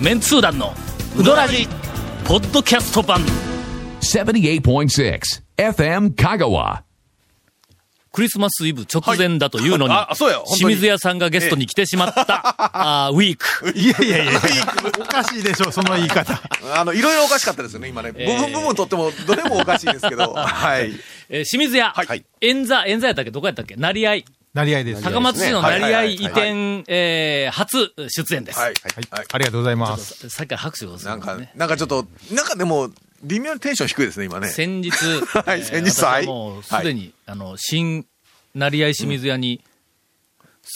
[0.00, 0.72] メンツー団の
[1.18, 1.66] ウドラジ
[2.26, 3.20] ポッドキャスト版
[4.00, 5.20] 78.6
[5.56, 6.82] FM Kagawa.
[8.12, 13.78] クリスマスイブ直前だというのに、あそうや本当に清水屋さんがゲストに来てしまった、あーウィーク。
[13.78, 14.32] いやいやいや、
[14.98, 16.40] おかしいでしょ、その言い方。
[16.74, 18.12] あの、いろいろおかしかったですよね、今ね。
[18.12, 20.32] 部分部分とっても、どれもおかしいですけど。
[20.32, 20.92] はい。
[21.28, 23.30] えー清水屋、はい演座、演座やったっけ？
[23.30, 23.76] どこやったっけ？
[23.76, 24.12] 成合。
[24.56, 25.02] なり合いです。
[25.02, 28.58] 高松市のはい成合移はいはいはい転、えー初出演です。
[28.58, 28.74] はい。
[28.74, 29.26] はい。
[29.30, 30.30] ありがとうございます。
[30.30, 31.52] さっきから拍手をすなんかるんですね、。
[31.56, 32.90] なんかちょっと、なんかでも、
[33.22, 34.48] 微妙にテンション低いですね、今ね。
[34.48, 34.90] 先日、
[35.44, 38.06] はいえー先日私ははいもうすでに、あの、新
[38.54, 39.62] 成合清水屋に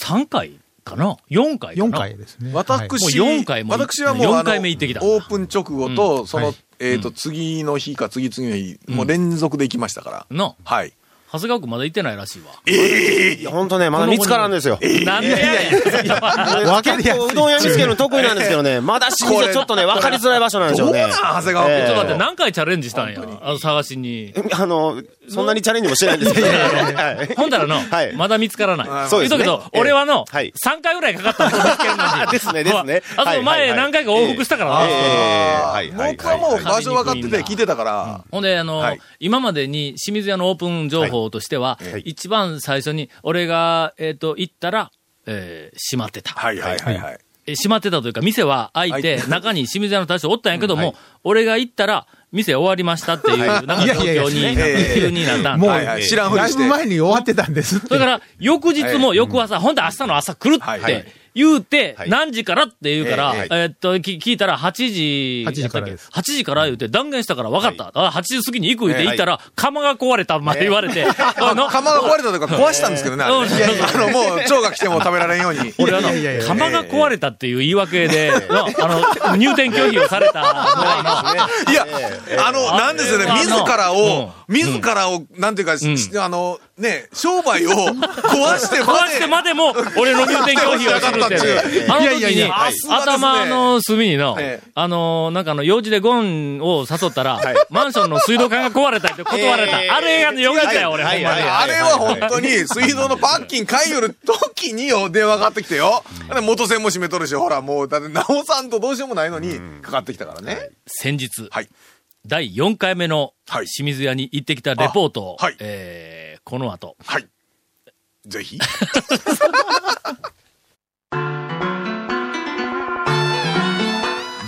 [0.03, 2.51] 3回かな ?4 回かな？4回ですね。
[2.53, 10.27] 私、もう4回も私はもう、4あの回目行ってきたオープン直後と、その、はいえっと、次の日か次々の日、もう連続で行きましたから。
[10.29, 10.93] の、はい。
[11.31, 12.51] 長谷川区まだ行ってないらしいわ。
[12.67, 14.77] いや、ほんとね、まだ見つからんですよ。
[15.05, 15.37] なんでや
[16.03, 21.07] いやわかりやすい結構うどん屋見つけるの得意なんですけどね、まだ清水はちょっとね、分かりづらい場所なんですよね。
[21.09, 23.21] 長谷川君ええちょっと待って、何回チャレンジしたんや。
[23.41, 24.33] あの、探しに。
[24.51, 25.01] あの、
[25.33, 26.47] そんなにチャレンジもしてないんですけど。
[26.47, 27.35] はい。
[27.35, 28.15] ほんだらの、はい。
[28.15, 29.09] まだ見つからない。
[29.09, 30.53] そうですね言うとくけど、ええ俺はの、はい。
[30.65, 32.31] 3回ぐらいかかったん見つけるのに。
[32.31, 33.03] ですねですね。
[33.17, 34.87] あと前何回か往復したからな。
[34.87, 35.61] ええ。
[35.63, 38.99] はいはい僕はもう場所分かってて聞いてたから、ほんで、あの、はい。
[39.19, 42.01] 今までに清水屋のオープン情報としては、はい。
[42.01, 44.91] 一番最初に、俺が、えっ、と、行ったら、
[45.25, 46.33] えー閉まってた。
[46.33, 47.19] はいはいはいはい。
[47.51, 56.59] え閉まってたというか、店は開いて、中に清水屋の大将おったんやけども、俺が行ったら、店終わりましたっていう、なんか状況になって、急になったんもう、知らんふりして。
[56.59, 57.77] だいぶ前に終わってたんです。
[57.77, 57.87] って。
[57.87, 62.09] それから、翌日も翌朝、ほんで明日の朝来るって言うて、はい。
[62.09, 66.09] 何時からって言うから、ええーっと、き聞いたら8時、8時からです。
[66.11, 67.91] 8時から言うて断言したから分かった。
[67.93, 73.39] あ8時過ぎに行く言うて行ったら、釜が壊れたまで言われて、 あの釜が壊れたとか壊したんですけどね、あの、
[74.09, 75.73] もう、蝶が来ても食べられんように。
[75.77, 76.09] 俺あの
[76.45, 80.41] 釜が壊れたっていう言い訳で、のあの、入店拒否をされた。
[80.41, 81.87] いや、
[82.45, 83.97] あの、なんですよね、自らうん。
[83.97, 91.85] を、自らを、なんていうか、しあの、ね、商売を壊してま 壊してまでも、俺の入店拒否をするって。
[91.89, 92.51] あの時に
[92.89, 99.81] 頭の隅にのええ、あの、なんかあの、用事でゴンを誘ったら、マンションの水道管が壊れたって断られた。
[99.81, 101.25] ええあれがよかったよ、俺、ほんまに。
[101.25, 106.03] はいあれは本当に、水道のパッキン買いよる時によ、電話がかかってきてよ。
[106.33, 110.69] で元栓も閉めとるし、ほら、もう、だって、直さんとどうしようもないのに、かかってきたからね。
[110.87, 111.67] 先日、はい。
[112.25, 113.65] 第4回目のはい。
[113.65, 116.97] 清水屋に行ってきたレポートを、えーこの後。
[117.05, 117.27] はい。
[118.27, 118.59] ぜひ。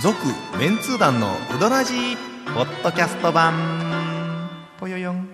[0.02, 0.18] 続
[0.58, 2.18] メンツー団のウドラジー
[2.52, 3.54] ポッドキャスト版。
[4.78, 5.16] ぽよよん。
[5.16, 5.24] わ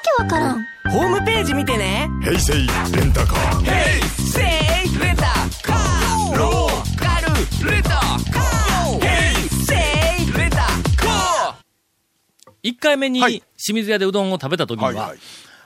[0.00, 0.64] けわからん。
[0.92, 2.08] ホームページ見てね。
[2.22, 3.66] ヘイセイレンタカー。
[3.66, 4.17] せい
[12.68, 15.18] 1回目にはい清水屋でうどんを食べた時には、はいはい。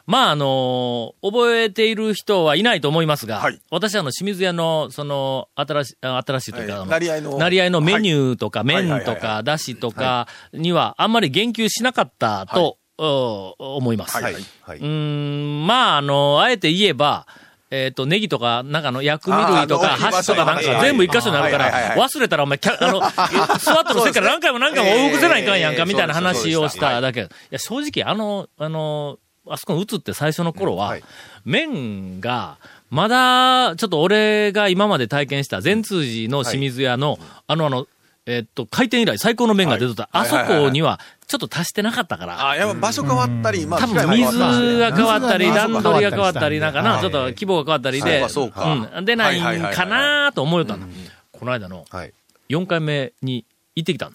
[0.07, 14.21] まあ、あのー覚えている人はいないと思いますが、はい私はあの、清水屋の、その、新し新しいというか、はいあの成合の成合のメニューとか、麺とか、だしとかには、あんまり言及しなかったと、お思います。
[14.21, 14.35] はい。
[14.35, 14.43] うい。
[14.81, 17.27] ーん、まあ、あの、あえて言えば、
[17.75, 23.01] えっ、と、ネギとか、なんかの薬味類とか、箸とかなんか全部一箇所にあるから、忘れたらお前、キャあの、
[23.59, 27.23] 座っとるせいから何回も何回も往復せないかんやんか、ええみたいな話をしたただけ。
[27.23, 29.19] いや、正直、あの、あの、
[29.49, 31.05] あそこに移って最初の頃は、はい。
[31.47, 32.59] 麺が、
[32.91, 37.87] まだ、ちょっと俺が今まで体験した善通寺の清水屋の、あの、あの、
[38.27, 40.45] えっと、開店以来最高の麺が出とった、あそはい。
[40.45, 44.39] はいはいはいこには、ちょっと足してなかったから、あ、やっぱ場所変わったり、まあ、多分水
[44.79, 50.87] が変わったり、段取りが変わったり、なんかな、はいちょっと規模が変わったりで、そうん、出ないんかなと思うたんだ。
[51.33, 52.13] この間のはい。
[52.49, 54.13] 4回目に行ってきたん。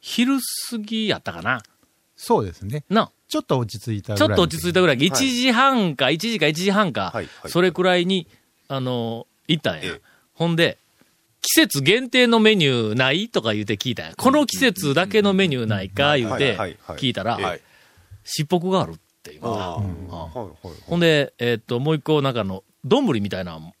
[0.00, 0.38] 昼
[0.70, 1.62] 過ぎやったかな。
[2.16, 2.84] そうですね。
[2.88, 4.34] な、ちょっと落ち着いたぐちょらい。
[4.34, 7.12] っと落ち着いたぐらい、1時半か、1時か1時半か
[7.46, 8.26] それくらいに、
[8.68, 9.80] あの、行ったんや。
[9.84, 10.00] ええ。
[10.34, 10.78] ほんで、
[11.42, 14.14] 季節限定のメニューないとか言うて聞いたんや。
[14.16, 17.62] この季節だけのメニューないか言うて聞いたらええ、
[18.24, 19.42] しっぽくがあるって言う。
[19.42, 23.72] ほんで、えーっと、もう一個、なんかあの、丼みたいなの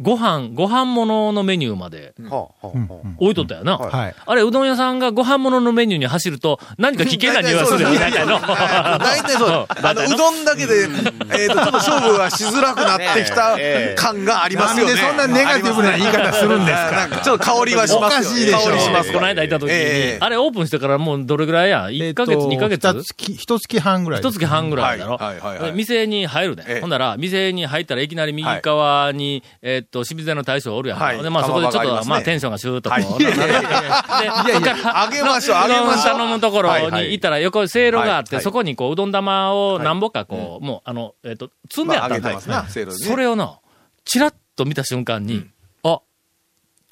[0.00, 3.08] ご飯、ご飯物のメニューまではあはあはあ。
[3.18, 3.76] 置いとったよな。
[3.78, 4.14] はい。
[4.26, 8.38] あれ、うどん屋さんがご飯物のメニューに走ると、何か危険な匂いがするよね、大体の。
[8.98, 9.66] 大体そう。
[9.68, 10.88] あの、うどんだけで、
[11.36, 14.94] えっと、ちょっと勝負がしづらくなってきたええ感がありますよね。
[14.94, 16.88] なんでそんなネガティブな言い方するんですか？
[17.04, 18.20] あなんちょっと香りはしますよ。
[18.20, 18.58] おかしいでしょ。
[18.60, 19.82] 香りしますこの間行った時に、え
[20.14, 20.18] え。
[20.20, 22.86] あれオープンしてからもうどれぐらいや ?1 ヶ月、2ヶ月？
[22.88, 24.20] 一月、一月半ぐらい。
[24.20, 25.72] 一月半ぐらいだろ、はいはいはいはい。
[25.72, 26.80] 店に入るね、ええ。
[26.80, 31.04] ほんなら、店に入ったらいきなり右側に、えーっと、清水屋の大将おるやんか。
[31.04, 32.10] はいで、まあそこでちょっと、ますね。
[32.10, 33.36] まあテンションがシューッとこう、はい。
[33.36, 36.16] ななで、いやあげましょうあげましょう。
[36.16, 38.44] 頼むところに行ったら、横にせいろがあって、はいはい。
[38.44, 42.22] そこにこう、うどん玉を何ぼかこう、もう、あの、えーっと、積んであったんだよ。
[42.22, 43.06] まあ揚げてますな、せいろでね。
[43.06, 43.58] それをな、
[44.04, 45.46] チラッと見た瞬間に、
[45.84, 46.00] あ、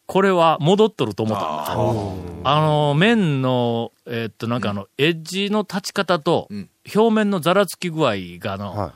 [0.06, 1.44] これは戻っとると思った。
[1.44, 2.50] んだ。
[2.50, 8.92] あの、麺の、えーっと、なんかあの、エッジの立ち方とうん、表面のざらつき具合がの、はい。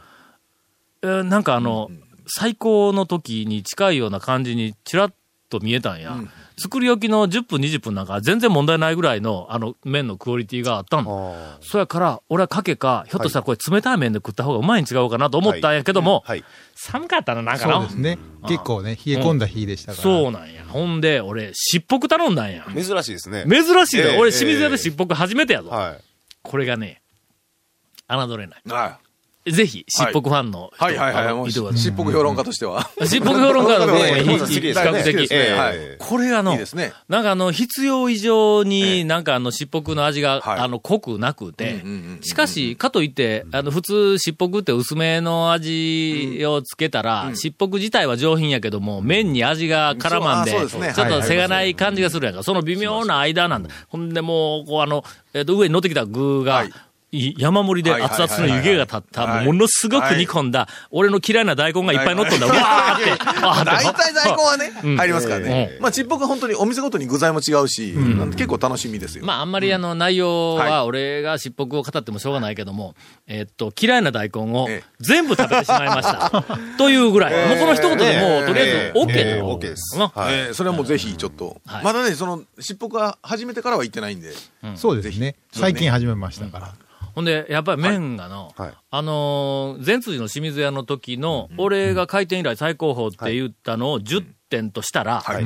[1.03, 1.91] えーなんかあの、
[2.33, 5.15] 最高の時に近いような感じにちらっ
[5.51, 6.17] と見えたんや。
[6.57, 11.35] 作り置きの10分、20分なんか全然問題ないぐらいの、あの、麺のクオリティがあったの。
[11.37, 16.45] あそやから、俺はかけか、ひょっとしたらこれ冷たい麺で食った方がうまいん違うかなと思ったんやけども、はい。
[16.75, 17.91] 寒かったな、なんかなそうで。
[17.91, 18.19] すね。
[18.47, 20.03] 結構ね、冷え込んだ日でしたから。
[20.03, 20.65] そうなんや。
[20.67, 22.67] ほんで、俺、しっぽく頼んだんや。
[22.73, 23.45] 珍しいですね。
[23.49, 24.11] 珍しいだよ。
[24.11, 25.71] ええ俺、清水屋でしっぽく初めてやぞ。
[25.71, 25.99] はい。
[26.43, 27.03] これがね、
[28.09, 28.63] 侮れない。
[28.69, 28.99] は
[29.53, 30.97] ぜひ、しっぽくファンの人、い。
[30.97, 31.35] はいはいはい。
[31.35, 32.91] もう、し見てくださいしっぽく評論家としては。
[33.05, 35.29] しっぽく評論家のね、ええ 比較的。
[35.33, 35.53] ええ。
[35.53, 35.77] はい。
[35.99, 36.93] これがの、いいですね。
[37.09, 40.61] なんかあの、必要以上えにえなんかあの、しっぽくの味が、はい。
[40.61, 41.83] あの、濃くなくて
[42.23, 52.43] しかし、かといって、あの、普通、しっぽくって薄めの味をつけたら、しっぽく自体は上品やけども、麺に味が絡まんで、ちょっとはいせがない感じがするやんか。
[52.43, 53.71] その微妙な間なんだ。
[53.89, 55.05] ほんでもう、こうあの、
[55.35, 56.73] えっと、上に乗ってきた具がはい、い
[57.13, 59.47] 山盛りで熱々の湯気が立った、はい。
[59.47, 62.47] ものすごく煮込んだ、俺の嫌いな大根がいっぱい乗っとんだ。
[62.49, 63.13] わーって。
[63.43, 64.97] あ大体大根はね、 うん。
[64.97, 65.73] 入りますからね。
[65.77, 67.95] うんまあ、ちっぽくは本当にお店ごとに具材も違うし、
[68.37, 69.25] 結構楽しみですよ。
[69.25, 72.95] まあ、あんまりあの、内容はは、俺がしっぽくを語ってもしょうがないけども、
[73.27, 74.85] えっと、嫌いな大根をええ。
[75.01, 76.45] 全部食べてしまいました。
[76.79, 77.49] というぐらい。
[77.49, 79.39] もうこの一言でもう、とりあえず、OK だええ。
[79.39, 79.59] よ。
[79.59, 80.55] OK です。
[80.55, 81.85] それはもうぜひちょっと、はい。
[81.85, 84.33] まだね、その、しっぽくは始めてからは行ってないんで、
[84.77, 85.37] そうですね。
[85.53, 86.90] 最近始めましたから。
[87.21, 88.75] ほんで、やっぱり麺がの、はい。
[88.91, 95.45] あのー、前通寺の清水屋の時の、俺が開店以来最高峰って言ったのを10点としたら、はい。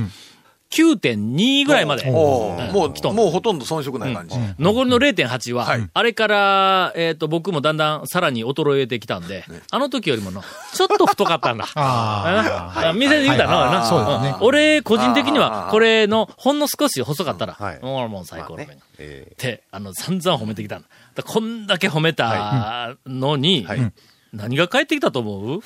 [0.74, 2.10] 9.2ぐらいまで。
[2.10, 4.36] もう、もうほとんど遜色ない感じ。
[4.58, 5.88] 残りの0.8は、はい。
[5.92, 10.42] あれから、えっ、と、僕もだんだんさらに衰えてきたんで、あの時よりもの、
[10.72, 11.68] ちょっと太かったんだ。
[11.76, 13.72] ああ店で言うたらな、はい。
[13.74, 13.84] な。
[13.86, 14.36] そうですねん。
[14.40, 15.70] 俺、個人的には、あー。
[15.70, 17.78] これの、ほんの少し細かったら、はい。
[17.80, 18.68] もうもう最高の麺。
[18.68, 18.78] ね。
[18.98, 20.88] えって、あの、散々褒めてきたんだ。
[21.14, 23.92] だこんだけ褒めたのに、はい
[24.32, 25.60] 何が返ってきたと思う？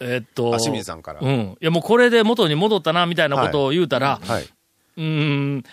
[0.00, 0.22] え？
[0.22, 1.56] っと、あ清水さんからうん。
[1.60, 4.42] いや、もうこれで元に戻ったな、みたいなことを言うたら、えはい。
[4.44, 5.02] うー
[5.56, 5.64] ん、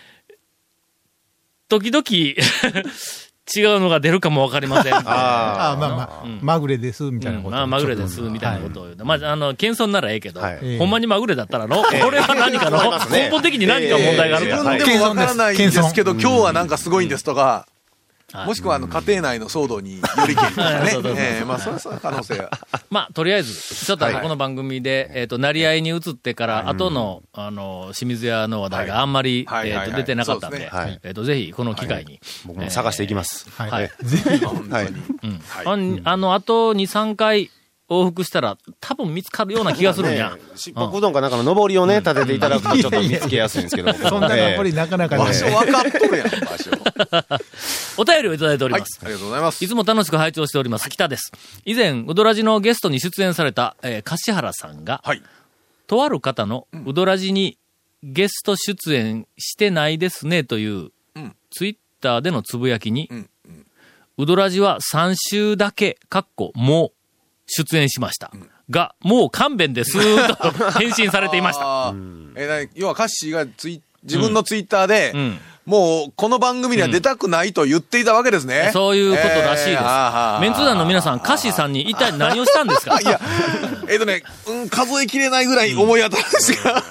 [1.68, 2.04] 時々、
[3.56, 4.94] 違うのが出るかもわかりません。
[4.98, 7.50] ああ、あまあまあ、まぐれです、みたいなこと。
[7.52, 9.06] まあ、まぐれです、みたいなことを言うと。
[9.06, 12.80] まあ、あの、謙遜ならええけど、はいほんまにまぐれだったらの、これは何かの、
[13.12, 14.78] 根本的に何か問題がある自から。
[14.80, 17.72] 分でもわからないんですけど、今日はなんかすごいんですとか、はい
[18.46, 21.44] もしくはあの家庭内の騒動によりけりとかね。
[21.46, 22.52] まあ、それはそれは可能性は。
[22.90, 23.54] まあ、とりあえず、
[23.86, 30.70] ちょっとこの番組で、えっ、と、成り合いに移ってから、後の、あの、清水屋の話題があんまり、えっと、出てなかったんで
[31.04, 32.20] えっと、ぜひ、この機会に。
[32.46, 33.50] 僕も探していきます。
[33.52, 33.70] はい。
[33.72, 33.92] はい。
[34.04, 34.88] ぜひ、はい。
[35.24, 35.42] うん。
[35.48, 35.66] はい。
[35.66, 37.50] あんあの、あと2、3回
[37.90, 40.32] 往復したら、多分見つかるような気がするんや。
[40.38, 43.94] ねしっぽくうどんかなんかの上りをね、立てていただくとちょっと見つけやすいんですけど。
[43.94, 46.72] そんなのやっぱりなかなかね場所分かっとるやん、場所。
[47.98, 49.68] お便りをいただいておりはいます。、ありがとうございますい。
[49.68, 51.32] つも楽しく拝聴しております、北です。
[51.66, 55.22] 以前、うどらじのゲストに出演された、えー、柏原さんが、はい。
[55.88, 57.58] とある方のうどらじに
[58.04, 63.30] ゲスト出演してないですねという、うんツイッターでのつぶやきに、ううん
[64.26, 66.92] どらじは3週だけ、かっこ、もう、
[67.50, 68.32] 出演しました。
[68.70, 71.94] が、もう勘弁です、と返信されていました。
[72.36, 75.40] え要はカッシーがツイ自分のツイッターで、うん
[75.70, 78.72] もうこの番組には出たくないと言っていたわけですね。
[78.74, 79.84] そういうことらしいです。
[80.42, 83.00] メンツー団の皆さん、カシさんに一体何をしたんですか？
[83.00, 83.22] いや、
[83.88, 86.84] えっ、とね、うん、数えきれないぐらい思い当たるんですが、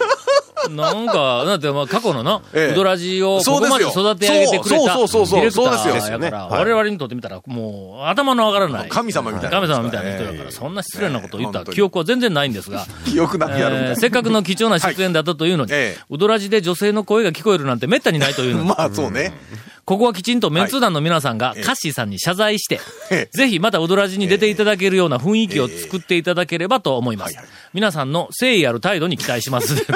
[0.70, 2.72] なんか、だってまあ過去のな、ええ。
[2.72, 5.40] うどらじをここまで育て上げてくれたデそうそうそうそう。
[5.40, 6.60] ィレクターやから、はい。
[6.64, 8.88] 我々にとってみたらもう頭の上がらない。
[8.88, 10.50] 神様みたいな神様みたいな人だから、ええ。
[10.50, 11.72] そんな失礼なことを言ったええ。
[11.72, 16.02] 記憶は全然ないんですが、記憶なくやるせっかくの貴重な出演だったというのに、は いええ。
[16.10, 19.32] うどらじで女性の声が聞こえるなんて滅多にないというのに、まあ、そうね。
[19.88, 22.78] ここはきちんとメンツー団の皆さんがカッシーさんに謝罪して、
[23.10, 27.38] ええぜひまたウドラジに出ていただけるような雰囲気を作っていただければと思います。
[27.72, 29.86] 皆さんの誠意ある態度に期待します。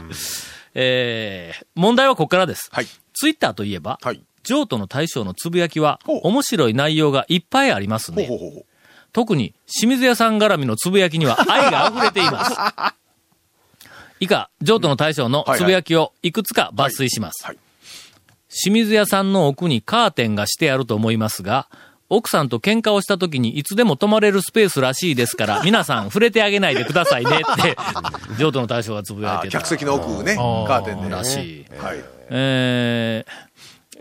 [0.74, 2.70] えー問題はここからです。
[2.72, 2.86] はい。
[3.12, 4.22] ツイッターといえば、はい。
[4.42, 8.46] 譲渡の大将のつぶやきは面白い内容がいっぱいありますねほうほ。
[8.46, 8.64] うほう。
[9.12, 12.44] 特に清水屋さん絡みのつぶやきには 愛が溢れていま
[12.80, 12.94] す。
[14.18, 17.44] 以下、譲渡の大将のつぶやきをいくつか抜粋します。
[17.44, 17.65] はいはい
[18.62, 21.68] 清水屋さんの奥にカーテンがしてあると思いますが、
[22.08, 27.76] 奥さんと喧嘩をした時にいつでも泊まれるスペースらしいですから、 皆さん触れてあげないでくださいねって、
[28.38, 31.10] 譲渡の大将がつぶやいてたあ客席の奥ね、カーテンで。
[31.10, 31.66] らしい。
[31.78, 32.04] はい。
[32.30, 33.46] えー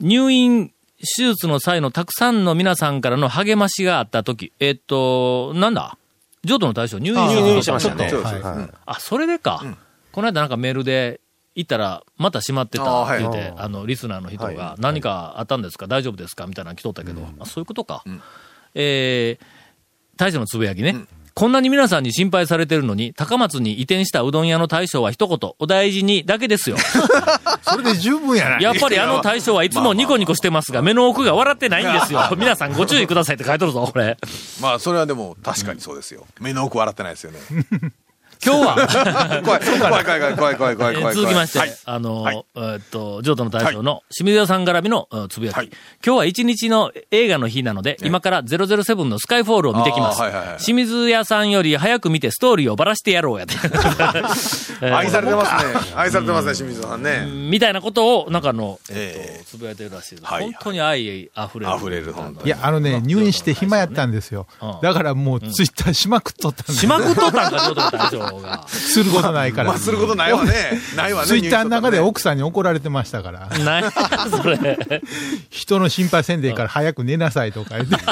[0.02, 0.72] 入院、
[1.18, 5.98] 手術の際のたくさんの皆さんからの励ましがあったとき、えっと、なんだ？
[6.44, 8.12] 譲渡の大将入院しましたね。
[8.86, 9.64] あ、それでか。
[10.12, 11.22] この間なんかメールで、
[11.56, 15.88] 行ったら、また閉まってたって言って、あ,、の、リスナーの人が、何かあったんですか？
[15.88, 16.46] 大丈夫ですか？
[16.48, 18.04] みたいなの来とったけど、あそういうことか。
[18.74, 19.46] えー、
[20.18, 20.96] 大将のつぶやきね。
[21.34, 26.78] こんなに皆さんに心配されてるのに、高松に移転したうどん屋の大将は一言、お大事にだけですよ。
[27.62, 28.64] それで十分やない。
[28.64, 32.22] やっぱりあの大将はいつもニコニコしてますが、目の奥が笑ってないんですよ。
[32.40, 34.18] 皆さんご注意くださいって書いとるぞ、これ。
[34.62, 36.26] まあ、それはでも、確かにそうですよ。
[36.40, 37.40] 目の奥笑ってないですよね。
[38.46, 41.16] 今日は、怖い、怖い、怖い、怖い、怖い、怖い、怖い、えー怖い。
[41.16, 45.56] 続きまして、はいあの、はいえーっと、譲渡の大将の清水屋さん絡みのうんつぶやき。
[45.56, 45.72] はい
[46.06, 50.22] 今日は一日の映画の日なので、今から007のスカイフォールを見てきます。
[50.22, 53.56] あーはいはいはい清水屋さんより早く見てストーリーをばらしてやろうやって。
[54.82, 55.74] えー愛されてますね。
[55.96, 57.26] 愛されてますね、清水さんね。
[57.26, 60.28] みたいなことを、なんかあの、ええっと、つぶやいてるらしいです。
[60.28, 61.76] 本当に愛あふれる。
[61.76, 62.48] 溢れる、本当に。
[62.48, 64.82] いや、あのね、入院して暇やったんですようん。
[64.82, 68.68] だからもうツイッターしまくっとったんですしまくっとったんか、譲渡の大将が。
[68.70, 69.70] することないから。
[69.70, 70.80] まあ、することないわね。
[70.96, 71.28] ないわね。
[71.28, 73.50] ツイッターの中で奥さんに怒られてましたから。
[73.64, 73.92] 何や
[74.30, 75.02] それ。
[75.50, 77.96] 人の心配せんでいいから早く寝なさいとか言って。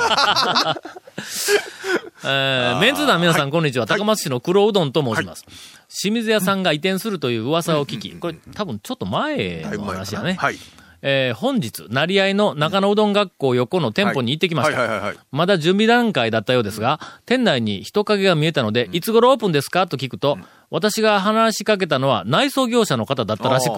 [2.26, 3.86] えーメンツ団皆さんこんにちは。
[3.86, 5.46] 高松市の黒うどんと申します。
[5.90, 10.38] 清水屋さんが移転するという噂を聞き、これ多分ちょっと前の話やね。
[10.40, 10.58] はい。
[11.06, 15.14] えー本日、成合の中野うどん学校横の店舗に行ってきました。
[15.32, 19.86] まだ準備段階だったようですが、店内に人影が見えたので、いつ頃オープンですか？
[19.86, 20.38] と聞くと、
[20.72, 23.76] 私が話しかけたのは内装業者の方だったらしく、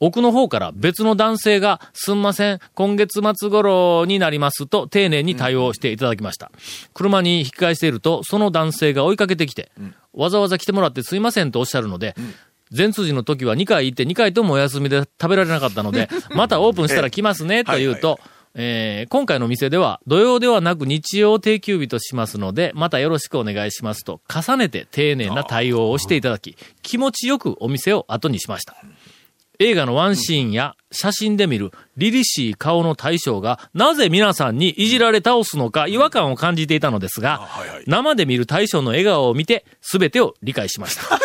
[0.00, 6.50] 奥の方から別の男性が、すんません、今月末頃になりますと、丁寧に対応していただきました。
[6.92, 9.70] 車に引き返していると、その男性が追いかけてきて、
[10.12, 12.14] わざわざ来てもらってすいませんとおっしゃるので、
[12.70, 18.18] 前通寺の時は2回行って2回ともお休みで食べられなかったので、 またオープンしたら来ますね、と言うと、
[18.54, 28.76] えー今回の店では土曜ではなく日曜定休日としますので、またよろしくお願いしますと、重ねて丁寧な対応をしていただき、気持ちよくお店を後にしました。
[29.60, 41.18] 映画のワンシーンや写真で見る凛々しい顔の大将が、なぜ皆さんにいじられ倒すのか違和感を感じていたのですが、はいはい生で見る大将の笑顔を見て、すべてを理解しました。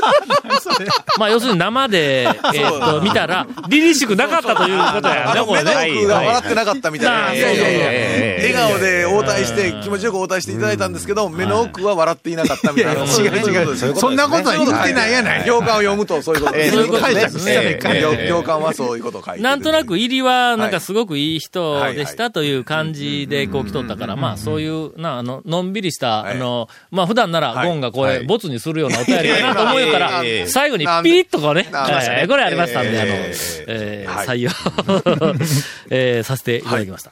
[1.17, 5.99] まあ、要するに生で、 えーっと、見たら、凛々しくなかったということやね、これ目のね。
[5.99, 7.15] 奥が笑ってなかったみたいな。
[7.15, 13.03] はいはいそうそうそうええ笑顔で応対して、気持ちよく応対していただいたんですけど、目の奥は笑っていなかったみたいな。
[13.03, 13.95] 違う違う。
[13.95, 15.45] そんなことは言ってないやない。
[15.45, 16.73] 行間を読むとそういうことです。
[16.73, 19.43] そういうことですね行行間はそういうことを書いてる。
[19.59, 20.71] なんとなく入りは、なんはい。
[20.71, 26.35] かすごくいい人でしはたという感じでこう来とったから、まあそういう、な、あの、のんびりした、はい。
[26.35, 27.67] あの、まあ普段ならはい。
[27.67, 28.25] ゴンがこれ、はい。
[28.25, 33.33] ボツにするようなお便りかなと思うからええ、最後にピリッとこうね、えーこれありましたんで、あの、え
[33.67, 34.27] えーはい。
[34.27, 34.51] 採用、
[35.89, 37.11] えーさせていただきました。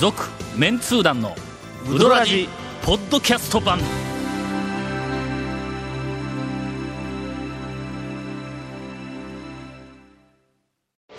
[0.00, 1.34] 続、メンツー団の、
[1.88, 2.48] ウドラジ、
[2.82, 3.78] ポッドキャスト版。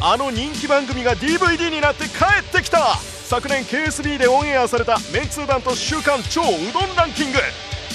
[0.04, 2.98] あの人気番組が DVD になって帰ってきた。
[2.98, 7.38] 昨年 KSB でオンエアされたメンツー団と週刊超うどんランキング。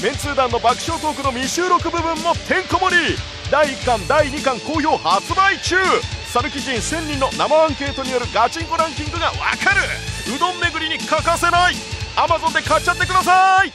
[0.00, 3.16] メンツー団の爆笑トークの未収録部分もてんこ盛り。
[3.50, 5.75] 第1巻第2巻好評発売中。
[6.32, 9.82] サルキ人1000人の生アンケートによるガチンコランキングがわかる。
[10.32, 11.75] うどん巡りに欠かせない。
[12.14, 13.72] Amazon で買っちゃってください。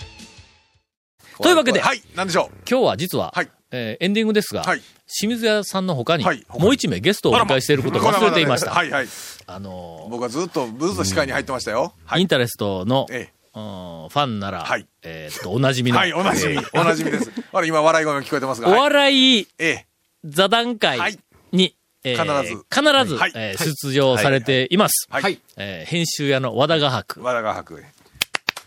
[1.41, 2.57] というわけで、はい、なんでしょう。
[2.69, 4.81] 今日は実は、はいえーエンディングですが、はい
[5.13, 8.71] 清水屋さんの他に、はいもう一名ゲストをお迎えしていることを忘れていました。
[8.71, 9.07] はいはい。
[9.47, 11.93] あの僕はずっと、ずっと視界に入ってましたよ。
[12.05, 12.19] はい。
[12.19, 13.33] ーインタレストの、ええ。
[13.53, 16.57] うんファンなら、はいえーっと、おなじみの、はい、おなじみ。
[16.73, 17.29] おなじみです。
[17.51, 18.69] あれ、今、笑い声が聞こえてますが。
[18.69, 19.85] おはい笑いええ。
[20.23, 21.19] 座談会はい
[21.51, 21.75] に、
[22.05, 25.07] えー必ず必ず、はいえ出場されています。
[25.09, 25.39] はい。
[25.57, 27.21] えー編集屋の和田画伯。
[27.21, 27.83] 和田が白。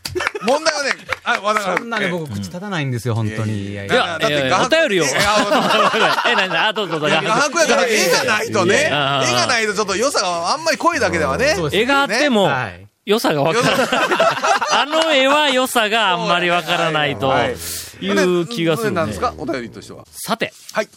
[0.47, 0.91] 問題はね、
[1.25, 1.79] あ、わかる。
[1.79, 3.73] そんなね、僕、口立たないんですよ、本当に。
[3.73, 5.05] いやいいや、だってお便りを。
[5.05, 5.09] え
[6.31, 7.17] え、なにあ、どうぞどうぞ。
[7.23, 11.55] 画伯やから絵がないとね、絵がないとちょっと良さがあんまり濃いだけではね。
[11.57, 12.87] そうです絵があっても、はい。
[13.07, 13.89] 良さがわからない。
[14.71, 17.57] あの絵は良さがあんまりわからないとはい
[18.01, 19.21] いう気がするなんです。
[19.21, 20.05] かお便りとしては。
[20.11, 20.89] さて、はい。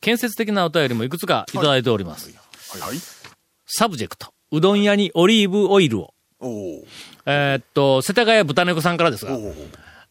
[0.00, 2.30] 建設的なお便りもいくつかいただいております。
[2.70, 3.00] はいはい。
[3.66, 6.14] サブジェクト、うどん屋にオリーブオイルを。
[6.40, 6.84] おお。
[7.26, 9.38] えーっと、世田谷豚猫さんからですが。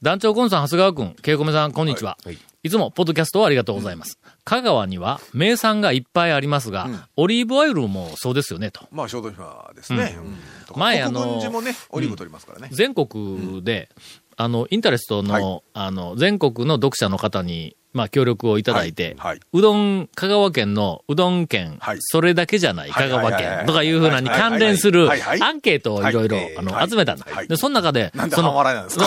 [0.02, 2.18] 団長コンさん、長谷川くん、ケイコメさん、こんにちは。
[2.64, 4.18] い、つも、ポッドキャストをありがとうございます。
[4.44, 8.88] 香川には名産がいっぱいありますが、オリーブオイルもそうですよね、と。
[8.92, 10.18] まあ、小豆島ですね。
[10.18, 10.38] うん
[10.76, 12.70] 前あのね、オリーブ取りますからね。
[12.72, 13.90] 全国で、
[14.38, 19.40] あの、インタレストの、はいあの、全国の読者の方に、まあ、協力をいただいて、はいはい。
[19.52, 21.98] うどん、香川県のうどん県、はい。
[22.00, 26.90] それだけじゃない香川県とかいうふうなに関連するアンケートをいろいろはい、あの、はい。
[26.90, 27.26] 集めたんだ。
[27.30, 27.48] はい。
[27.50, 29.06] で、その中で、なんでその半笑いなんですか？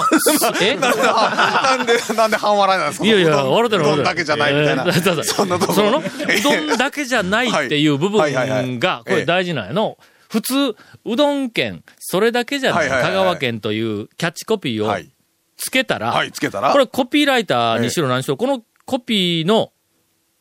[0.50, 0.76] のえ？
[0.76, 3.06] なんで、なんで半笑いなんですか？
[3.06, 4.84] いやいや、笑ってるうどんだけじゃないみたいな。
[4.84, 5.72] えーそんなとこ。
[5.72, 6.02] その、う
[6.42, 9.96] どんだけじゃないっていう部分が、これ大事なんやの。
[10.28, 15.08] 普通、うどん県、それだけじゃない、香川県というキャッチコピーをはい。
[15.56, 16.72] つけたら、はい、つけたら。
[16.72, 19.72] これコピーライターにしろ何しろ、このコピーの、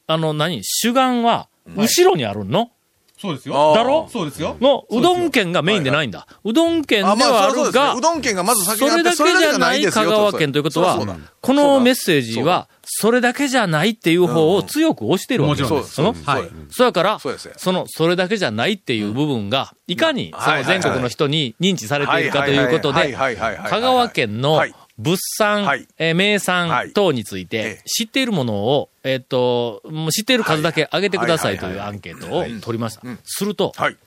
[0.07, 2.71] あの何、主眼は、後ろにあるの、
[3.17, 3.75] そうですあー。
[3.75, 4.09] だろ？
[4.11, 4.57] そうですよ。
[4.59, 6.27] の、うどん県がメインでないんだ。
[6.43, 10.97] うどん県ではあるがう、どん県がまず先にあってそれだけじゃない香川県ということは
[11.39, 15.81] このメッセージは、それだけじゃないっていう方を強く押してるわけもちろん。
[15.83, 16.75] ですそのそうです。
[16.75, 25.87] そやから、その、それだけじゃないっていう部分が、いかに、その全国の人に認知されているかということで、香川県のはい物産、はい。
[25.97, 26.93] えー名産はい。
[26.93, 33.01] 等についえてえ、知っているものを、えっ、と、もう知っている数だけ上げてくださいというアンケートを取りました。
[33.23, 33.97] すると、はい。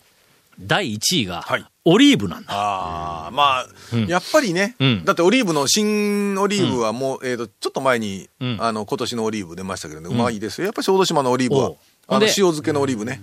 [0.59, 2.49] 第1位がはい、オリーブなんだ。
[2.51, 4.07] ああ、まあ、うん。
[4.07, 5.05] やっぱりね、うん。
[5.05, 8.57] だってオリーブの新オリーブはもう、えっ、と、ちょっと前に、うん。
[8.61, 10.65] あの、今年のオリーブ出ましたけどね、うまいですよ。
[10.67, 11.73] やっぱ小豆島のオリーブは
[12.09, 13.21] あの、塩漬けのオリーブね。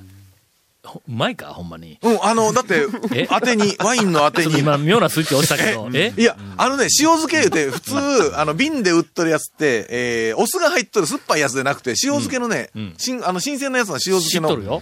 [0.84, 1.98] ほうまいか、ほんまに。
[2.02, 2.86] うん、あの、だって
[3.16, 4.60] え、当てに、ワインの当てに。
[4.60, 6.14] 今、妙なスイッチ押したけど、え？
[6.18, 7.96] いや、あのね、塩漬け言うて、普通、
[8.36, 14.50] あの、瓶で売っとるやつって、えー、お酢が入っとる酸っぱいやつでなくて、塩漬けのね、ん新、あの、新鮮なやつの塩漬けの。
[14.50, 14.82] 知っとるよ。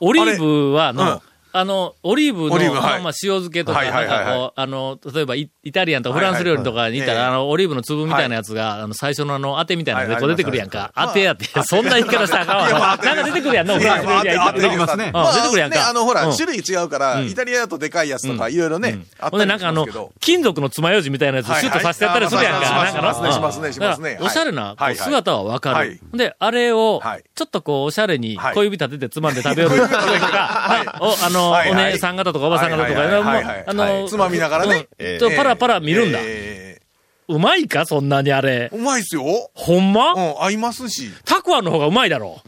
[0.00, 3.00] オリーブは、の、うんあの、オリーブの、ブはい。
[3.00, 4.24] まあ、塩漬けとか、はいはいはいはい。
[4.24, 10.90] なんかこう、あの、例えばイ、イタリアンとかフランス料理とかにいたら、はいはいはいあの、オリーブの粒みたいなやつが、あの、最初のあの、当てみたいなので、はいこう出てくるやんか。
[10.92, 12.80] はい当てやって、そんな言い方したらあかんわ。
[12.80, 15.12] なんか出てくるやんの、フランス料理出てきますね。
[15.12, 15.76] 出てくるやんか。
[15.76, 16.36] ねあの、ほら、うん。
[16.36, 17.28] 種類違うから、うん。
[17.28, 19.86] イタリアだとでかいやつとか、いろいろね、ほんで、なんかあの
[20.18, 22.68] 金属の爪楊枝みたいなやつ、シュッとさせてやったりするやんか。
[22.68, 23.14] はいなんかの？
[23.14, 25.90] しますねしますねしますねだからおしゃれな姿はわかはい。
[25.90, 26.00] る。
[26.14, 28.54] で、あれをはい、ちょっとこう、おしゃれにはい。
[28.54, 36.18] 小指立ててつまんで食べよるとか、お、あの、お姉さん方とかおばさん方とか、あの、つまみながらねとパラパラ見るんだ。
[36.22, 36.80] え
[37.26, 38.76] うまいかそんなにあれー。
[38.76, 39.24] うまいっすよ。
[39.54, 40.12] ほんま？
[40.12, 41.10] うん、合いますし。
[41.24, 42.42] たくあんの方がうまいだろ。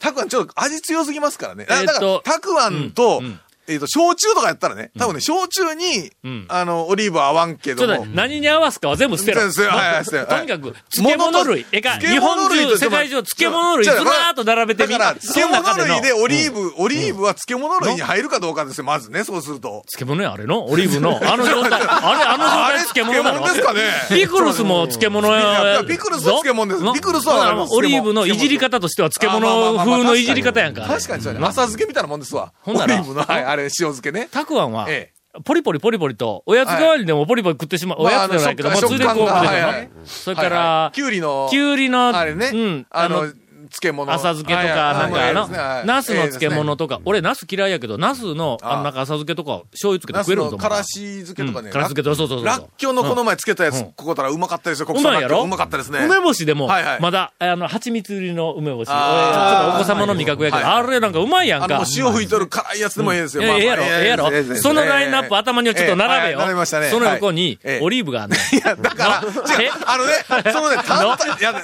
[0.00, 1.66] たくあんちょっと味強すぎますからね。
[1.68, 8.06] えーっとだから、たくあんと、うんうんえっと、焼酎とかやったらね、多分ね、焼酎に、うんあの、オリーブは合わんけども。
[8.12, 9.40] 何に合わすかは全部捨てろ。
[9.40, 11.66] 全部捨てろはいはい捨てろとにかく、漬物類。
[11.72, 16.56] えか、日本中、世界中、漬物類ずらーっと並べてみだから、漬物類でオリーブ。
[16.56, 19.82] ブ、オリーブは漬物類に入るかどうかですよ、まずね、そうすると。
[19.88, 20.66] 漬物や、あれの？
[20.66, 21.20] オリーブの？
[21.22, 21.82] あの状態。
[21.84, 23.40] あれ、あの状態漬物だろ？
[23.46, 25.64] 漬物ですかねピクルスも漬物いや。
[25.76, 30.82] やピクルスは漬物ですのピクルスはオリーブのいじり方としては漬物風のいじり方やんか。
[30.82, 31.46] 確かにそうやね。
[31.46, 32.52] 浅漬けみたいなもんですわ。
[32.62, 34.28] ほんならオリーブの、はい、あれ、塩漬けね。
[34.30, 35.12] たくあんは、え
[35.44, 38.00] ポリポリポリポリと、おやつ代わりにでもポリポリ食ってしまう。
[38.00, 43.26] おまあやつではないけど、まあ、ついでこうそれからい、きゅうりの、きゅうりの、あれね、うん、あの、
[43.68, 44.12] 漬物。
[44.12, 50.92] 浅漬けとか、なんかあの、ナスの漬物とか、俺ナス嫌いやけど、ナスの、あの、あなんか浅漬けとか、醤油つけてナス食えると思からし
[51.24, 51.68] 漬けとかね。
[51.68, 51.72] うん。
[51.72, 53.84] からし漬けとそうそうそうそうらっきょうのこの前つけたやつ、うん。
[53.92, 55.42] ここたらうまかったですよ、国うまいやろ？
[55.42, 55.44] う。
[55.44, 56.04] うまかったですね。
[56.04, 56.68] 梅干しでも、
[57.00, 58.88] まだ、あの、蜂蜜入りの梅干し。
[58.88, 61.84] 俺ちょっとお子様の味覚やけど、はいあれなんかうまいやんか。
[61.96, 63.42] 塩吹いとる辛いやつでもいいですよ。
[63.42, 64.30] ええええやろ、ええやろ？
[64.56, 66.38] そのラインナップ頭にはちょっと並べよ。
[66.38, 66.90] 並べましたね。
[66.90, 68.56] その横にオリーブがあんねん。
[68.56, 69.18] いや、だから、
[69.86, 70.12] あのね、
[70.52, 70.76] そのね、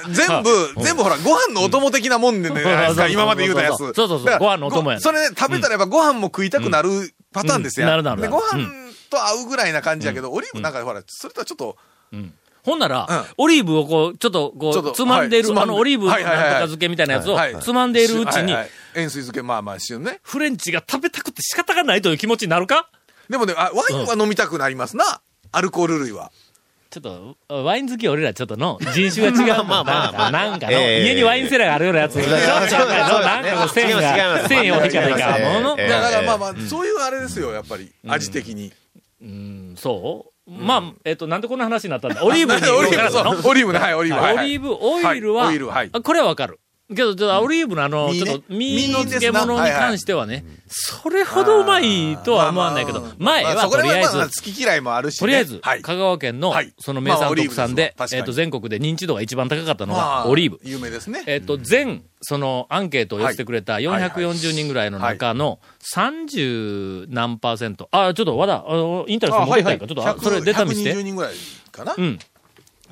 [0.09, 2.61] 全部、全部ほら、ご飯のお供的なもんでね、
[3.11, 3.77] 今まで言うたやつ。
[3.77, 4.39] そうそうそう。
[4.39, 7.85] ご飯のお供やそれね、食べたらやっぱご飯も食いたくなるパターンですよ。
[7.85, 7.91] うん。
[7.91, 8.67] なるなるご飯
[9.09, 11.77] と合うぐらいな感じやけど、オリーブなんかほら、それとはちょっと、
[12.63, 13.25] ほんなら、うん。
[13.37, 15.43] オリーブをこう、ちょっとこう、つまんでい。
[15.43, 18.53] る、あの、オリーブのなん漬けみたいなやつをはい、つまんでいるうちに。
[18.95, 20.19] 塩水漬け、まあまあ、塩ね。
[20.23, 22.89] フレンチが食べたくて仕方がないという気持ちになるか？
[23.29, 25.21] でもね、あワインは飲みたくなりますな。
[25.51, 26.31] アルコール類は。
[26.93, 29.63] ちょっと、ワイン好き俺らちょっとの、人種が違う。
[29.63, 31.05] まあまあまあなんかの、ええ。
[31.05, 32.13] 家にワインセラーがあるようなやつ。
[32.13, 37.91] ちょっとなんかの、線が、線を引かないかだからまあまあ、そういうあれですよ、やっぱり。
[38.07, 38.71] 味的に。
[39.23, 40.51] うん、そう？
[40.51, 42.23] まあ、えっと、なんでこんな話になったんだ？
[42.23, 44.21] オリーブに オリーブ、オリーブね、はい、オリーブ。
[44.21, 45.53] オリーブオイルは、はい。
[45.53, 45.89] オイルはい。
[45.91, 46.59] あこれはわかる。
[46.93, 55.19] けど、ちょっとオリーブのあの、ちょっと、身身の漬物に関してはね、それほどうまいとは思わないけど前はとりあえず好き嫌いもあるしね。
[55.19, 55.81] とりあえず、はい。
[55.81, 60.59] 香川県のはい、その名産特産で、えっと、全国で認知度が一番高かったのまが、あオリーブ。
[60.63, 61.23] 有名ですね。
[61.27, 65.59] えっと、全、その、アンケートを寄せてくれたはいはい440人ぐらいの中の
[65.95, 67.89] 30何パーセント。
[67.91, 71.03] あ、ちょっと、和田、あのインタレスト持ってないか、ちょっと、あそれデータ見せ120て。
[71.03, 71.33] 人ぐらい
[71.71, 71.95] かな？
[71.97, 72.19] うん。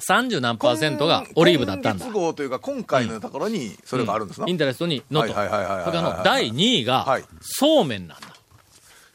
[0.01, 2.13] 30何パーセントがオリーブだったんだ今。
[2.13, 4.57] 月号というか、今回のところに、それがあるんですなイン。
[4.57, 5.33] タレストにノート。
[5.33, 8.27] はいはいはいはいはいそれからの第2位がはい、そうめんなんだ。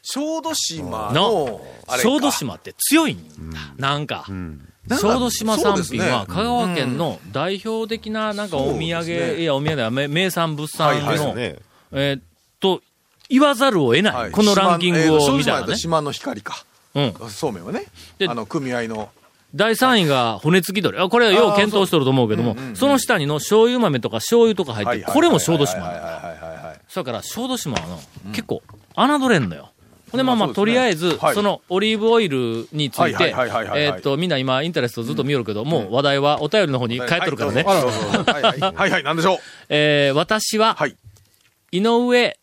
[0.01, 1.61] 小豆島の
[2.01, 3.59] 小豆島って強いんだ。
[3.77, 4.25] なんか。
[4.29, 11.57] なんか小豆島産品は香川県の代表的ななんかお土産、ねいやお土産名産物産はいはいの、ね。
[11.91, 12.21] えーっ
[12.61, 12.81] と、
[13.29, 14.15] 言わざるを得ない。
[14.15, 16.63] はいこのランキングを見たら島えー小豆島の光か。
[16.95, 17.13] うん。
[17.29, 17.83] そうめんはね。
[18.17, 19.09] であの、組合の。
[19.55, 20.97] 第3位が骨付き鳥。
[20.99, 25.99] あ、これはよう検討しとると思うけどもそううんうんう、んその下にの醤油豆とか醤油とか入ってる、これも小豆島なんだ。
[25.99, 26.79] はいはいはいはいはい。
[26.87, 27.99] それから小豆島はの、
[28.31, 28.61] 結構、
[28.95, 29.71] 侮れんのよ。
[30.13, 37.63] で、まあまあ、とりあえず、はいそのオリーブオイルについて、えーっと、みんな今、インタレストずっと見よるけど、もう話題はお便りの方に帰っとるからね。
[37.63, 39.37] はいはいなんでしょう。
[39.69, 40.95] えー私は、はい。
[41.71, 42.37] 井上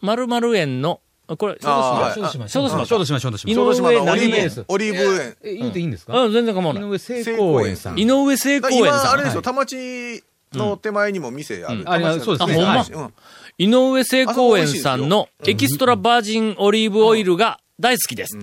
[0.00, 1.00] 〇〇園の、
[1.36, 1.70] これ、島。
[1.70, 2.14] はい。
[2.14, 2.48] 小豆島。
[2.48, 2.86] 小豆島。
[2.86, 3.50] 小豆島、小豆島。
[3.50, 4.46] 井小豆島のオリ何園。
[4.48, 5.36] ーブ、オリーブ園。
[5.42, 6.18] え、言っていいんですか？
[6.18, 6.82] うん、全然構わない。
[6.82, 7.98] 井上聖公園さん。
[7.98, 9.12] 井上聖公園今、さん。
[9.12, 11.84] あれですよ、田町の手前にも店ある。
[11.90, 12.20] あります。
[12.20, 12.54] そうですね。
[12.62, 13.04] あほんま。
[13.04, 13.14] うん。
[13.58, 18.38] 井上聖公園さんのエキストラバージンオリーブオイルが大好きです。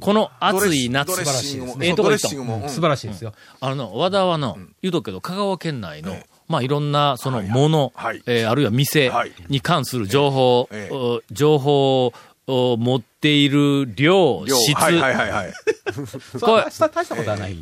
[0.00, 1.06] この暑い夏。
[1.06, 1.76] ドレッシングも。
[1.80, 2.28] ええとこ行った？
[2.68, 3.32] 素晴らしいですよ。
[3.60, 6.16] あの、和田はの、言うとくけど、香川県内の、
[6.48, 12.12] まあ、いろんな、その、もの、はいえーあるいは店はいに関する情報、ええお情報
[12.46, 15.52] を持っている量、量質、はいはいはいはい。
[16.40, 17.56] これ大した大したことはない。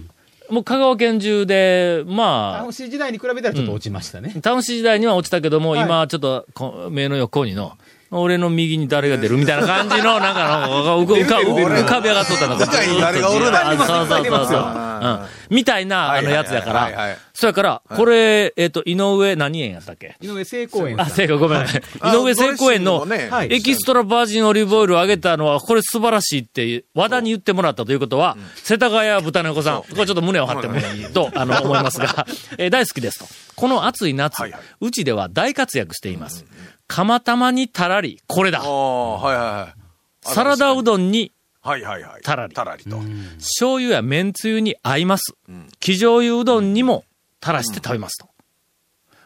[0.49, 4.33] もう香川県中で、ま楽しい時代に比べたらちょっと落ちましたね。
[4.37, 7.73] あ、楽しい時代には落ちたけども、はい今、ちょっとこ、目の横にの、
[8.13, 14.86] 俺の右に誰が出るみたいな感じの、なんかの、 浮か浮か浮かび上がっとったの向か誰がおるなあそうそうそうそう。
[14.99, 15.57] うん。
[15.57, 17.17] みたいな、あの、やつやから。
[17.35, 20.17] そやから、これ、えっと、井上何園やったっけ？
[20.21, 21.11] 井上聖公園さあ、ん。
[21.11, 21.61] 正解、ごめん。
[21.67, 21.67] 井
[22.01, 23.07] あ上聖公園の
[23.49, 32.27] エキストラバージンオリーブオイルをあげたのは、これ素晴らしいって、和田に言ってもらったということは、世田谷豚の子さん、これちょっと胸を張ってもいいと、 あの、思いますが、
[32.59, 33.27] えー大好きですと。
[33.55, 34.43] この暑い夏
[34.81, 36.45] うちでは大活躍しています。
[36.89, 38.67] 釜玉にたらり、これだあ。
[38.67, 39.75] あ、はいはいはい。
[40.35, 41.33] サラダうどんに
[41.67, 42.23] はいはいはい。
[42.23, 43.01] たらりたらりと。
[43.39, 45.35] 醤油や麺つゆに合います。
[45.81, 47.05] 生醤油うどんにも
[47.43, 48.29] 垂らして食べますと。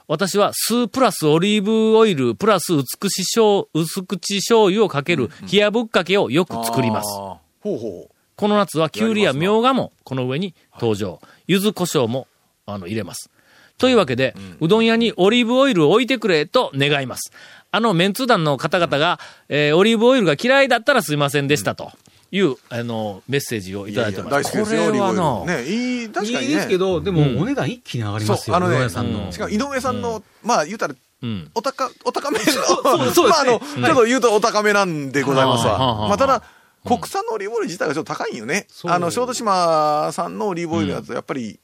[0.09, 7.15] 私は酢プラスオリーブオイルプラス薄口醤薄口醤油をかける冷やぶっかけをよく作ります。
[7.15, 8.15] ほうほう。
[8.37, 11.21] この夏はきゅうりやみょうがもこの上に登場。
[11.47, 12.27] 柚子胡椒も
[12.65, 13.29] あの入れます。
[13.77, 17.33] というわけで、うどん屋にオリーブオイルを置いてくれと願います。
[17.71, 21.93] あの、メンツー団の方々が、えーオリーブオイルが嫌いだったらすいませんでしたと
[22.33, 24.31] いう、あの、メッセージをいただいてます。
[24.31, 26.51] 大好きですよ、オこれはの、ね、いい、確かにね。
[26.51, 28.57] いいですけど、でもお値段一気に上がりそうます、よ。
[28.57, 29.33] あのね井上さんの。
[29.33, 31.51] しかも井上さんの、まあ言うたら、うん。
[31.55, 33.29] お高、お高めの、 そうですね。
[33.29, 35.79] まああの、ちょっと言うとお高めなんでございますわ。
[36.09, 36.43] まあただ、
[36.85, 38.67] 国産のオリーブオイル自体がちょっと高いんよね。
[38.85, 41.61] あの、小豆島産のオリーブオイルだと、やっぱり、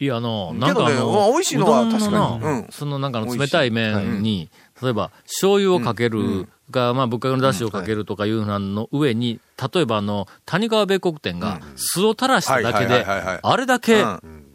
[0.00, 2.12] いや、あの、なんかあの、まあ美味しいのは確かに。
[2.12, 2.66] のうん。
[2.70, 4.50] そのなんかあの冷たい麺に、
[4.82, 9.40] 例えば、醤油をかけるが、まあ、ぶっかけの出汁をかけるとかいうのの上に、
[9.74, 14.46] 例えばあの、谷川米国店が酢を垂らしただけであれだけうん。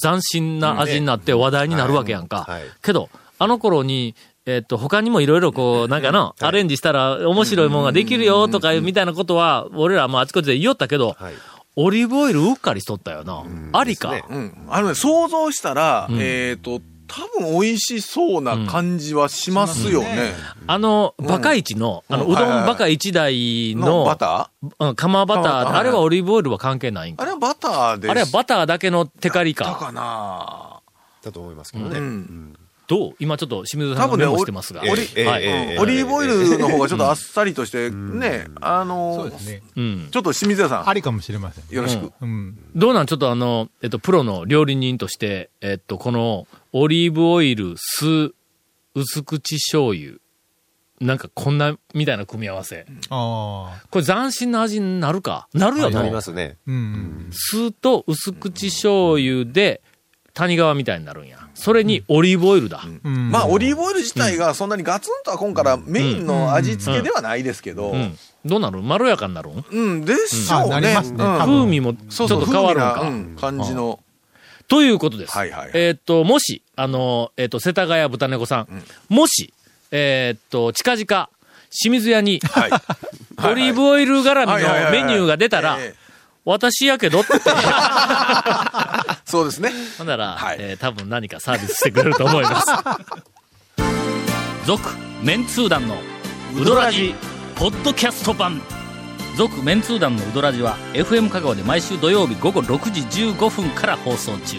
[0.00, 2.48] 斬新な味になって話題になるわけやんか。
[2.82, 3.08] けど、
[3.38, 11.16] あの頃に、えっと、他にもいろいろこう、なんかの、アレンジしたら面白いもんができるよとかいうみたいなことは、俺らもあちこちで言おったけど、
[11.76, 13.44] オリーブオイルうっかりしとったよな。
[13.72, 14.12] ありか。
[14.28, 14.66] うん。
[14.68, 16.16] あのね、想像したら、ん。
[16.18, 16.80] えっと、
[17.14, 20.32] 多分美味しそうな感じはしますよね。
[20.66, 24.88] あの、バカイチの、あの、うどんバカ一台のの、バター？
[24.88, 27.22] うん釜バター、釜バターあれはオリーブオイルは関係ないんか。
[27.22, 29.66] あれはバターであれはバターだけのテカリか。
[29.66, 30.80] だかな
[31.22, 31.98] だと思いますけどね。
[31.98, 32.58] うん。
[32.92, 33.14] どう？
[33.18, 34.82] 今ちょっと清水さんがメモしてますが。
[34.82, 39.30] オリーブオイルの方がちょっとあっさりとして、ね、あの。
[39.30, 41.64] ちょっと清水屋さありかもしれません。
[41.64, 42.12] ん、よろしく。
[42.20, 42.58] うん。
[42.76, 43.06] どうなん？
[43.06, 48.34] ちょっとあの、えっと、プロの料理人として、えっと、この、オリーブオイル、酢、
[48.94, 50.18] 薄口醤油、
[51.00, 52.84] なんかこんな、みたいな組み合わせ。
[53.08, 53.86] ああ。
[53.90, 55.48] これ斬新な味になるか？
[55.54, 56.00] なるよな。
[56.00, 56.58] なりますね。
[56.66, 57.28] うんうん。
[57.32, 59.80] 酢と薄口醤油で、
[60.34, 61.38] 谷川みたいになるんや。
[61.54, 62.82] それにオリーブオイルだ。
[63.04, 63.30] うん。
[63.30, 67.94] まあ、オリーブオイル自体がそんなにガツンとは今からメインの味付けではないですけど、
[68.44, 68.80] どうなる？
[68.80, 69.98] まろやかになるん？
[70.00, 70.96] ん、でしょうね。
[70.96, 72.80] 風味もちょっそうそう、と変わる
[73.14, 73.40] んか。
[73.40, 74.00] 感じの。
[74.68, 75.36] ということです。
[75.36, 75.70] はいはいはい。
[75.74, 79.52] えーっと、もし、あの、えーっと、世田谷豚猫さん、もし、
[79.90, 81.28] えーっと、近々、
[81.70, 82.70] 清水屋に、はい。
[83.50, 86.01] オリーブオイル絡みのメニューが出たらええ、
[86.44, 87.32] 私やけどって、
[89.24, 89.72] そうですね。
[89.98, 92.66] ほんなら、はいえー多分何かサービスしてくれると思います。
[94.66, 94.90] 続、
[95.22, 95.96] メンツー団の
[96.56, 97.14] ウドラジ、
[97.54, 98.60] ポッドキャスト版。
[99.36, 104.58] 続、メンツー団のウドラジは、FM 香川で毎週土曜日午後6時15分から放送中。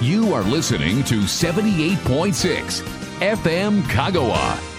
[0.00, 2.84] You are listening to 78.6
[3.20, 4.73] FM Kagawa.